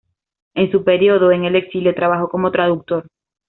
[0.55, 3.05] En su periodo en el exilio trabajó como traductor.